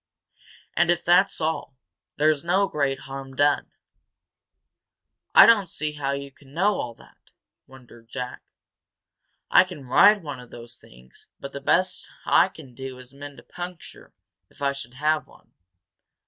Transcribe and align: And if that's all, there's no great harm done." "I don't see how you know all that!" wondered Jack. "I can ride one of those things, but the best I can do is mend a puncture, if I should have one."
And 0.75 0.89
if 0.89 1.05
that's 1.05 1.39
all, 1.39 1.77
there's 2.15 2.43
no 2.43 2.67
great 2.67 3.01
harm 3.01 3.35
done." 3.35 3.69
"I 5.35 5.45
don't 5.45 5.69
see 5.69 5.91
how 5.91 6.13
you 6.13 6.33
know 6.41 6.79
all 6.79 6.95
that!" 6.95 7.29
wondered 7.67 8.09
Jack. 8.09 8.41
"I 9.51 9.63
can 9.63 9.85
ride 9.85 10.23
one 10.23 10.39
of 10.39 10.49
those 10.49 10.79
things, 10.79 11.27
but 11.39 11.53
the 11.53 11.61
best 11.61 12.09
I 12.25 12.47
can 12.49 12.73
do 12.73 12.97
is 12.97 13.13
mend 13.13 13.37
a 13.37 13.43
puncture, 13.43 14.11
if 14.49 14.59
I 14.59 14.71
should 14.73 14.95
have 14.95 15.27
one." 15.27 15.53